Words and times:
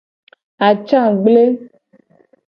Atsa 0.67 0.99
gble. 1.23 1.43